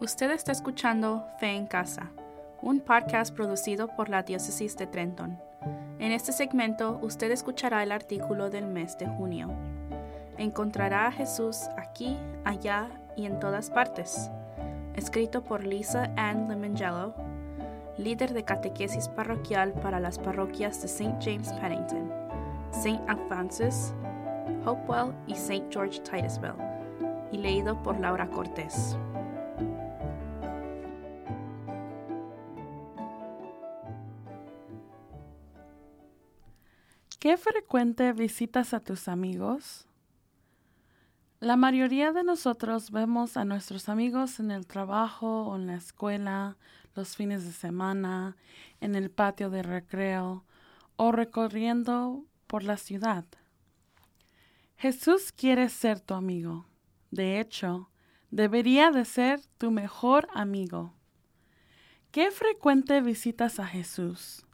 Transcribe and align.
Usted 0.00 0.30
está 0.30 0.52
escuchando 0.52 1.26
Fe 1.40 1.56
en 1.56 1.66
Casa, 1.66 2.12
un 2.62 2.78
podcast 2.78 3.34
producido 3.34 3.88
por 3.96 4.08
la 4.08 4.22
Diócesis 4.22 4.76
de 4.76 4.86
Trenton. 4.86 5.40
En 5.98 6.12
este 6.12 6.30
segmento 6.30 7.00
usted 7.02 7.32
escuchará 7.32 7.82
el 7.82 7.90
artículo 7.90 8.48
del 8.48 8.68
mes 8.68 8.96
de 8.96 9.08
junio. 9.08 9.50
Encontrará 10.36 11.08
a 11.08 11.12
Jesús 11.12 11.62
aquí, 11.76 12.16
allá 12.44 12.90
y 13.16 13.26
en 13.26 13.40
todas 13.40 13.70
partes. 13.70 14.30
Escrito 14.94 15.42
por 15.42 15.66
Lisa 15.66 16.12
Ann 16.16 16.48
Limongello, 16.48 17.12
líder 17.96 18.34
de 18.34 18.44
catequesis 18.44 19.08
parroquial 19.08 19.72
para 19.72 19.98
las 19.98 20.16
parroquias 20.16 20.80
de 20.80 20.86
St. 20.86 21.16
James 21.20 21.52
Pennington, 21.54 22.12
St. 22.70 23.00
Alphonsus, 23.08 23.92
Hopewell 24.64 25.12
y 25.26 25.32
St. 25.32 25.66
George 25.70 25.98
Titusville, 26.02 26.54
y 27.32 27.38
leído 27.38 27.82
por 27.82 27.98
Laura 27.98 28.28
Cortés. 28.28 28.96
¿Qué 37.18 37.36
frecuente 37.36 38.12
visitas 38.12 38.72
a 38.72 38.78
tus 38.78 39.08
amigos? 39.08 39.88
La 41.40 41.56
mayoría 41.56 42.12
de 42.12 42.22
nosotros 42.22 42.92
vemos 42.92 43.36
a 43.36 43.44
nuestros 43.44 43.88
amigos 43.88 44.38
en 44.38 44.52
el 44.52 44.68
trabajo 44.68 45.48
o 45.48 45.56
en 45.56 45.66
la 45.66 45.74
escuela, 45.74 46.56
los 46.94 47.16
fines 47.16 47.44
de 47.44 47.50
semana, 47.50 48.36
en 48.80 48.94
el 48.94 49.10
patio 49.10 49.50
de 49.50 49.64
recreo 49.64 50.44
o 50.94 51.10
recorriendo 51.10 52.24
por 52.46 52.62
la 52.62 52.76
ciudad. 52.76 53.24
Jesús 54.76 55.32
quiere 55.32 55.70
ser 55.70 55.98
tu 55.98 56.14
amigo. 56.14 56.66
De 57.10 57.40
hecho, 57.40 57.90
debería 58.30 58.92
de 58.92 59.04
ser 59.04 59.40
tu 59.58 59.72
mejor 59.72 60.28
amigo. 60.34 60.94
¿Qué 62.12 62.30
frecuente 62.30 63.00
visitas 63.00 63.58
a 63.58 63.66
Jesús? 63.66 64.44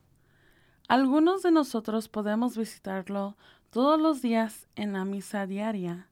Algunos 0.86 1.42
de 1.42 1.50
nosotros 1.50 2.08
podemos 2.08 2.58
visitarlo 2.58 3.38
todos 3.70 3.98
los 3.98 4.20
días 4.20 4.68
en 4.76 4.92
la 4.92 5.06
misa 5.06 5.46
diaria. 5.46 6.08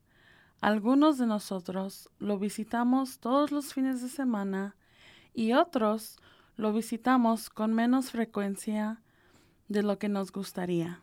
Algunos 0.63 1.19
de 1.19 1.27
nosotros 1.27 2.09
lo 2.19 2.39
visitamos 2.39 3.19
todos 3.19 3.53
los 3.53 3.75
fines 3.75 4.01
de 4.01 4.09
semana 4.09 4.75
y 5.35 5.53
otros 5.53 6.17
lo 6.57 6.73
visitamos 6.73 7.51
con 7.51 7.75
menos 7.75 8.13
frecuencia 8.13 9.03
de 9.69 9.83
lo 9.83 9.99
que 9.99 10.09
nos 10.09 10.33
gustaría. 10.33 11.01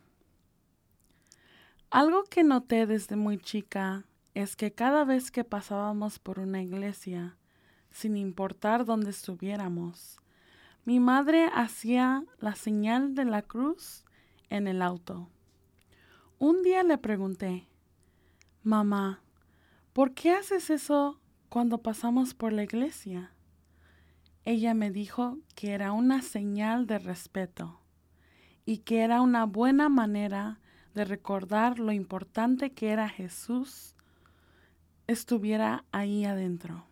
Algo 1.92 2.24
que 2.24 2.44
noté 2.44 2.88
desde 2.88 3.16
muy 3.18 3.38
chica 3.38 4.04
es 4.34 4.56
que 4.56 4.72
cada 4.74 5.04
vez 5.04 5.30
que 5.30 5.44
pasábamos 5.44 6.18
por 6.18 6.40
una 6.40 6.64
iglesia, 6.64 7.38
sin 7.92 8.18
importar 8.18 8.86
dónde 8.86 9.12
estuviéramos, 9.12 10.20
mi 10.86 11.00
madre 11.00 11.50
hacía 11.54 12.24
la 12.40 12.56
señal 12.56 13.16
de 13.16 13.26
la 13.26 13.42
cruz 13.42 14.06
en 14.50 14.68
el 14.68 14.82
auto. 14.82 15.30
Un 16.38 16.64
día 16.64 16.84
le 16.84 16.98
pregunté, 16.98 17.68
Mamá, 18.64 19.22
¿por 19.94 20.14
qué 20.14 20.32
haces 20.32 20.70
eso 20.70 21.20
cuando 21.50 21.80
pasamos 21.80 22.34
por 22.34 22.54
la 22.54 22.64
iglesia? 22.64 23.34
Ella 24.46 24.74
me 24.74 24.90
dijo 24.90 25.38
que 25.56 25.72
era 25.72 25.92
una 25.92 26.22
señal 26.22 26.88
de 26.88 27.00
respeto 27.00 27.82
y 28.66 28.80
que 28.80 29.02
era 29.02 29.22
una 29.22 29.46
buena 29.46 29.90
manera 29.90 30.60
de 30.94 31.06
recordar 31.06 31.80
lo 31.80 31.92
importante 31.92 32.72
que 32.72 32.90
era 32.90 33.10
Jesús 33.10 33.96
estuviera 35.08 35.86
ahí 35.92 36.26
adentro. 36.26 36.86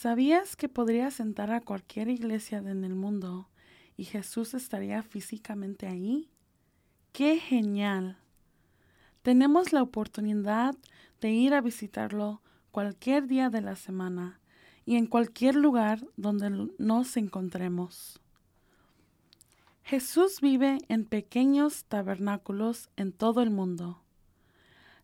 ¿Sabías 0.00 0.54
que 0.54 0.68
podrías 0.68 1.18
entrar 1.18 1.50
a 1.50 1.60
cualquier 1.60 2.08
iglesia 2.08 2.58
en 2.58 2.84
el 2.84 2.94
mundo 2.94 3.48
y 3.96 4.04
Jesús 4.04 4.54
estaría 4.54 5.02
físicamente 5.02 5.88
ahí? 5.88 6.30
¡Qué 7.10 7.40
genial! 7.40 8.16
Tenemos 9.22 9.72
la 9.72 9.82
oportunidad 9.82 10.76
de 11.20 11.32
ir 11.32 11.52
a 11.52 11.60
visitarlo 11.60 12.40
cualquier 12.70 13.26
día 13.26 13.50
de 13.50 13.60
la 13.60 13.74
semana 13.74 14.38
y 14.86 14.94
en 14.94 15.06
cualquier 15.06 15.56
lugar 15.56 16.06
donde 16.16 16.70
nos 16.78 17.16
encontremos. 17.16 18.20
Jesús 19.82 20.40
vive 20.40 20.78
en 20.86 21.06
pequeños 21.06 21.86
tabernáculos 21.86 22.88
en 22.94 23.10
todo 23.10 23.42
el 23.42 23.50
mundo. 23.50 24.00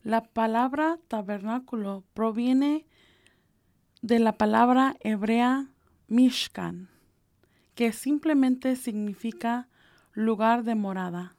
La 0.05 0.23
palabra 0.23 1.01
tabernáculo 1.09 2.05
proviene 2.15 2.87
de 4.05 4.19
la 4.19 4.37
palabra 4.37 4.99
hebrea 5.01 5.71
Mishkan, 6.09 6.91
que 7.75 7.91
simplemente 7.95 8.77
significa 8.77 9.67
lugar 10.13 10.63
de 10.63 10.75
morada. 10.75 11.37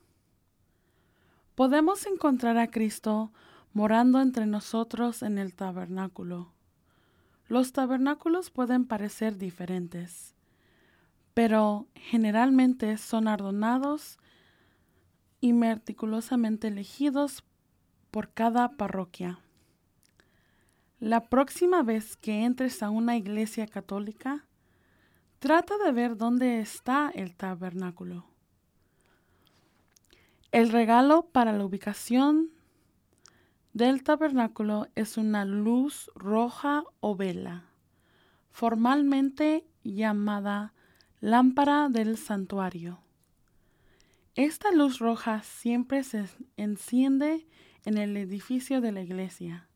Podemos 1.54 2.08
encontrar 2.08 2.58
a 2.58 2.72
Cristo 2.72 3.32
morando 3.74 4.20
entre 4.20 4.48
nosotros 4.48 5.22
en 5.22 5.38
el 5.38 5.54
tabernáculo. 5.54 6.54
Los 7.48 7.72
tabernáculos 7.72 8.50
pueden 8.50 8.86
parecer 8.86 9.38
diferentes, 9.38 10.34
pero 11.36 11.86
generalmente 11.94 12.98
son 12.98 13.28
adornados 13.28 14.18
y 15.40 15.54
meticulosamente 15.54 16.70
elegidos 16.70 17.44
por 18.10 18.34
cada 18.34 18.70
parroquia. 18.70 19.45
La 21.06 21.30
próxima 21.30 21.84
vez 21.84 22.18
que 22.18 22.46
entres 22.46 22.82
a 22.82 22.90
una 22.90 23.16
iglesia 23.16 23.68
católica, 23.68 24.48
trata 25.38 25.78
de 25.78 25.92
ver 25.92 26.18
dónde 26.18 26.60
está 26.62 27.12
el 27.14 27.36
tabernáculo. 27.36 28.26
El 30.52 30.72
regalo 30.72 31.28
para 31.32 31.54
la 31.54 31.64
ubicación 31.64 32.50
del 33.74 34.02
tabernáculo 34.02 34.88
es 34.96 35.20
una 35.20 35.46
luz 35.46 36.10
roja 36.16 36.84
o 37.02 37.16
vela, 37.16 37.66
formalmente 38.50 39.64
llamada 39.84 40.74
lámpara 41.20 41.88
del 41.88 42.18
santuario. 42.18 42.98
Esta 44.34 44.72
luz 44.72 44.98
roja 44.98 45.44
siempre 45.44 46.04
se 46.04 46.26
enciende 46.58 47.46
en 47.84 48.00
el 48.00 48.18
edificio 48.18 48.82
de 48.82 48.92
la 48.92 49.04
iglesia 49.04 49.70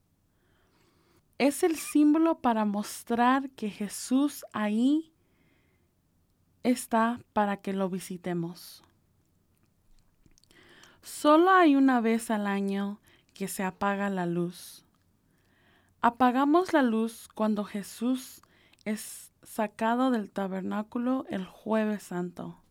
es 1.40 1.64
el 1.64 1.78
símbolo 1.78 2.40
para 2.40 2.66
mostrar 2.66 3.50
que 3.52 3.70
Jesús 3.70 4.46
ahí 4.52 5.14
está 6.64 7.22
para 7.32 7.58
que 7.58 7.72
lo 7.74 7.90
visitemos. 7.90 8.84
Solo 11.02 11.50
hay 11.50 11.78
una 11.78 12.02
vez 12.02 12.30
al 12.30 12.46
año 12.46 13.00
que 13.34 13.48
se 13.48 13.64
apaga 13.64 14.10
la 14.10 14.26
luz. 14.26 14.84
Apagamos 16.02 16.74
la 16.74 16.82
luz 16.82 17.30
cuando 17.34 17.64
Jesús 17.64 18.42
es 18.84 19.32
sacado 19.42 20.12
del 20.12 20.30
tabernáculo 20.32 21.26
el 21.30 21.46
jueves 21.46 22.04
santo. 22.04 22.62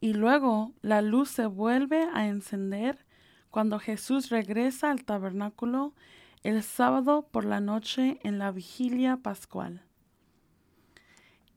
Y 0.00 0.14
luego 0.14 0.72
la 0.82 1.02
luz 1.02 1.30
se 1.30 1.46
vuelve 1.46 2.08
a 2.12 2.26
encender 2.26 3.06
cuando 3.50 3.78
Jesús 3.78 4.28
regresa 4.28 4.90
al 4.90 5.04
tabernáculo 5.04 5.94
el 6.42 6.62
sábado 6.62 7.28
por 7.30 7.44
la 7.44 7.60
noche 7.60 8.18
en 8.22 8.38
la 8.38 8.50
vigilia 8.50 9.18
pascual. 9.18 9.82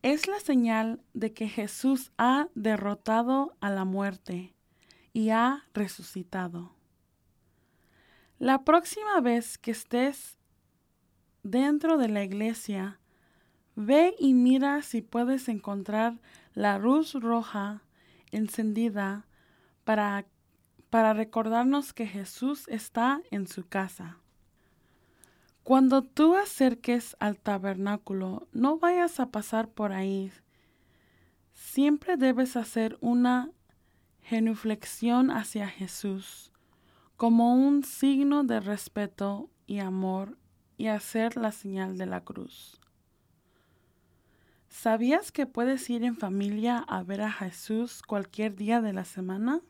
Es 0.02 0.28
la 0.28 0.40
señal 0.40 1.02
de 1.14 1.34
que 1.34 1.48
Jesús 1.48 2.12
ha 2.18 2.48
derrotado 2.56 3.56
a 3.62 3.70
la 3.70 3.86
muerte 3.86 4.54
y 5.14 5.30
ha 5.30 5.64
resucitado. 5.74 6.76
La 8.40 8.66
próxima 8.66 9.22
vez 9.22 9.58
que 9.58 9.72
estés 9.72 10.38
dentro 11.44 11.98
de 11.98 12.10
la 12.10 12.24
iglesia, 12.24 13.00
ve 13.76 14.16
y 14.20 14.34
mira 14.34 14.82
si 14.82 15.02
puedes 15.02 15.48
encontrar 15.48 16.20
la 16.54 16.78
luz 16.78 17.14
roja 17.14 17.84
encendida 18.32 19.26
para, 19.86 20.26
para 20.90 21.14
recordarnos 21.14 21.94
que 21.94 22.08
Jesús 22.08 22.68
está 22.68 23.22
en 23.32 23.48
su 23.48 23.68
casa. 23.68 24.23
Cuando 25.64 26.04
tú 26.04 26.36
acerques 26.36 27.16
al 27.20 27.40
tabernáculo, 27.40 28.48
no 28.52 28.78
vayas 28.80 29.22
a 29.22 29.32
pasar 29.32 29.70
por 29.70 29.94
ahí. 29.94 30.32
Siempre 31.54 32.18
debes 32.18 32.58
hacer 32.58 32.98
una 33.00 33.50
genuflexión 34.22 35.32
hacia 35.32 35.68
Jesús 35.68 36.52
como 37.16 37.56
un 37.56 37.84
signo 37.84 38.44
de 38.44 38.60
respeto 38.60 39.50
y 39.66 39.80
amor 39.80 40.38
y 40.78 40.88
hacer 40.88 41.38
la 41.38 41.54
señal 41.54 41.98
de 41.98 42.08
la 42.08 42.22
cruz. 42.26 42.82
¿Sabías 44.68 45.32
que 45.32 45.46
puedes 45.46 45.90
ir 45.90 46.04
en 46.04 46.18
familia 46.18 46.80
a 46.80 47.04
ver 47.04 47.22
a 47.22 47.32
Jesús 47.32 48.02
cualquier 48.02 48.56
día 48.56 48.82
de 48.82 48.92
la 48.92 49.06
semana? 49.06 49.62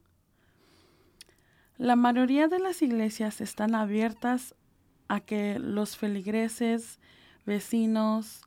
La 1.77 1.95
mayoría 1.95 2.47
de 2.47 2.57
las 2.57 2.81
iglesias 2.81 3.41
están 3.41 3.75
abiertas 3.75 4.55
a 5.07 5.19
que 5.19 5.59
los 5.59 5.97
feligreses 5.97 6.99
vecinos 7.45 8.41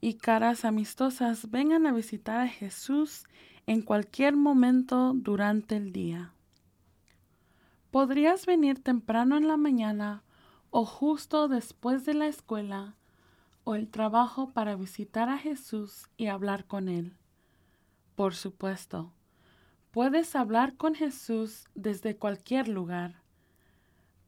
y 0.00 0.14
caras 0.14 0.64
amistosas 0.64 1.50
vengan 1.50 1.86
a 1.86 1.92
visitar 1.92 2.40
a 2.40 2.48
Jesús 2.48 3.24
en 3.66 3.82
cualquier 3.82 4.36
momento 4.36 5.12
durante 5.14 5.76
el 5.76 5.92
día. 5.92 6.32
Podrías 7.90 8.46
venir 8.46 8.82
temprano 8.82 9.36
en 9.36 9.48
la 9.48 9.56
mañana 9.56 10.22
o 10.70 10.84
justo 10.84 11.48
después 11.48 12.04
de 12.04 12.14
la 12.14 12.28
escuela 12.28 12.94
o 13.64 13.74
el 13.74 13.88
trabajo 13.88 14.50
para 14.50 14.76
visitar 14.76 15.28
a 15.28 15.38
Jesús 15.38 16.06
y 16.16 16.26
hablar 16.26 16.66
con 16.66 16.88
Él. 16.88 17.16
Por 18.14 18.34
supuesto, 18.34 19.12
puedes 19.90 20.36
hablar 20.36 20.76
con 20.76 20.94
Jesús 20.94 21.64
desde 21.74 22.16
cualquier 22.16 22.68
lugar, 22.68 23.22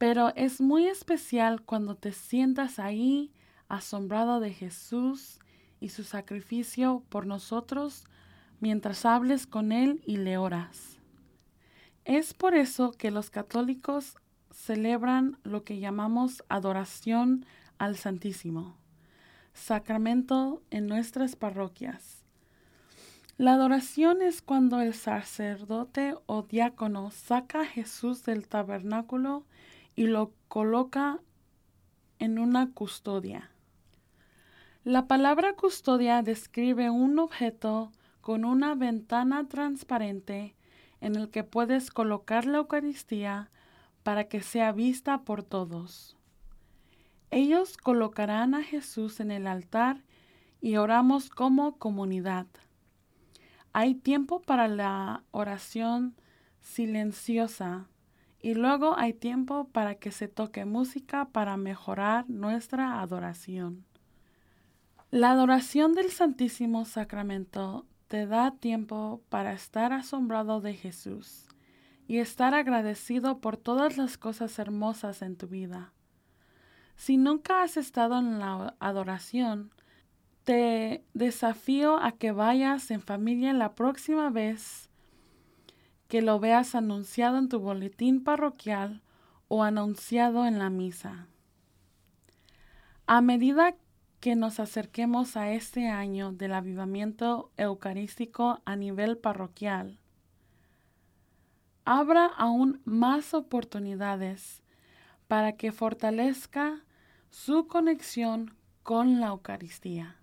pero 0.02 0.32
es 0.34 0.60
muy 0.60 0.88
especial 0.88 1.62
cuando 1.62 1.94
te 1.94 2.10
sientas 2.10 2.80
ahí 2.80 3.30
asombrado 3.68 4.40
de 4.40 4.52
Jesús 4.52 5.38
y 5.78 5.90
su 5.90 6.02
sacrificio 6.02 7.04
por 7.08 7.24
nosotros 7.24 8.02
mientras 8.58 9.06
hables 9.06 9.46
con 9.46 9.70
Él 9.70 10.02
y 10.04 10.16
le 10.16 10.38
oras. 10.38 10.98
Es 12.04 12.34
por 12.34 12.56
eso 12.56 12.90
que 12.90 13.12
los 13.12 13.30
católicos 13.30 14.16
celebran 14.50 15.38
lo 15.44 15.62
que 15.62 15.78
llamamos 15.78 16.42
adoración 16.48 17.46
al 17.78 17.96
Santísimo, 17.96 18.76
sacramento 19.54 20.64
en 20.70 20.88
nuestras 20.88 21.36
parroquias. 21.36 22.24
La 23.36 23.52
adoración 23.52 24.20
es 24.20 24.42
cuando 24.42 24.80
el 24.80 24.94
sacerdote 24.94 26.16
o 26.26 26.42
diácono 26.42 27.12
saca 27.12 27.60
a 27.60 27.66
Jesús 27.66 28.24
del 28.24 28.48
tabernáculo 28.48 29.44
y 29.94 30.06
lo 30.06 30.32
coloca 30.48 31.20
en 32.18 32.38
una 32.38 32.72
custodia. 32.72 33.50
La 34.84 35.06
palabra 35.06 35.54
custodia 35.54 36.22
describe 36.22 36.90
un 36.90 37.18
objeto 37.18 37.92
con 38.20 38.44
una 38.44 38.74
ventana 38.74 39.48
transparente 39.48 40.56
en 41.00 41.16
el 41.16 41.30
que 41.30 41.44
puedes 41.44 41.90
colocar 41.90 42.46
la 42.46 42.58
Eucaristía 42.58 43.50
para 44.02 44.24
que 44.24 44.40
sea 44.40 44.72
vista 44.72 45.22
por 45.22 45.42
todos. 45.42 46.16
Ellos 47.30 47.76
colocarán 47.76 48.54
a 48.54 48.62
Jesús 48.62 49.20
en 49.20 49.30
el 49.30 49.46
altar 49.46 50.02
y 50.60 50.76
oramos 50.76 51.30
como 51.30 51.76
comunidad. 51.78 52.46
Hay 53.72 53.94
tiempo 53.94 54.42
para 54.42 54.68
la 54.68 55.24
oración 55.30 56.14
silenciosa 56.60 57.88
y 58.42 58.54
luego 58.54 58.98
hay 58.98 59.14
tiempo 59.14 59.68
para 59.68 59.94
que 59.94 60.10
se 60.10 60.26
toque 60.26 60.64
música 60.64 61.26
para 61.26 61.56
mejorar 61.56 62.28
nuestra 62.28 63.00
adoración. 63.00 63.86
La 65.10 65.30
adoración 65.30 65.92
del 65.92 66.10
Santísimo 66.10 66.84
Sacramento 66.84 67.86
te 68.08 68.26
da 68.26 68.50
tiempo 68.50 69.22
para 69.28 69.52
estar 69.52 69.92
asombrado 69.92 70.60
de 70.60 70.74
Jesús 70.74 71.46
y 72.08 72.18
estar 72.18 72.52
agradecido 72.54 73.40
por 73.40 73.56
todas 73.56 73.96
las 73.96 74.18
cosas 74.18 74.58
hermosas 74.58 75.22
en 75.22 75.36
tu 75.36 75.46
vida. 75.46 75.92
Si 76.96 77.16
nunca 77.16 77.62
has 77.62 77.76
estado 77.76 78.18
en 78.18 78.38
la 78.38 78.74
adoración, 78.80 79.70
te 80.44 81.04
desafío 81.14 81.96
a 81.98 82.12
que 82.12 82.32
vayas 82.32 82.90
en 82.90 83.00
familia 83.00 83.52
la 83.52 83.74
próxima 83.74 84.30
vez 84.30 84.90
que 86.12 86.20
lo 86.20 86.38
veas 86.38 86.74
anunciado 86.74 87.38
en 87.38 87.48
tu 87.48 87.58
boletín 87.58 88.22
parroquial 88.22 89.00
o 89.48 89.62
anunciado 89.62 90.44
en 90.44 90.58
la 90.58 90.68
misa. 90.68 91.26
A 93.06 93.22
medida 93.22 93.76
que 94.20 94.36
nos 94.36 94.60
acerquemos 94.60 95.38
a 95.38 95.52
este 95.52 95.88
año 95.88 96.30
del 96.30 96.52
avivamiento 96.52 97.50
eucarístico 97.56 98.60
a 98.66 98.76
nivel 98.76 99.16
parroquial. 99.16 100.00
Habrá 101.86 102.26
aún 102.26 102.82
más 102.84 103.32
oportunidades 103.32 104.62
para 105.28 105.52
que 105.52 105.72
fortalezca 105.72 106.84
su 107.30 107.68
conexión 107.68 108.54
con 108.82 109.18
la 109.18 109.28
Eucaristía. 109.28 110.18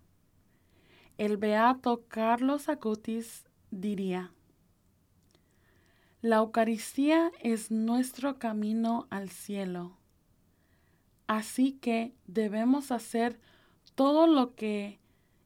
El 1.18 1.38
beato 1.38 2.04
Carlos 2.10 2.70
Acutis 2.70 3.50
diría, 3.72 4.34
La 6.22 6.38
Eucaristía 6.38 7.32
es 7.40 7.72
nuestro 7.72 8.40
camino 8.40 9.08
al 9.10 9.30
cielo, 9.30 9.96
así 11.28 11.72
que 11.72 12.14
debemos 12.28 12.92
hacer 12.92 13.40
todo 13.96 14.28
lo 14.28 14.54
que 14.54 15.00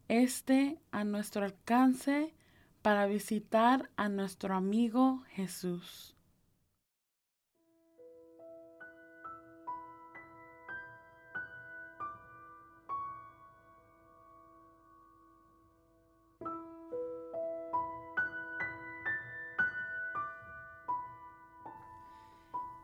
esté 0.07 0.79
a 0.89 1.03
nuestro 1.03 1.45
alcance 1.45 2.33
para 2.81 3.05
visitar 3.05 3.91
a 3.97 4.09
nuestro 4.09 4.55
amigo 4.55 5.21
Jesús. 5.29 6.15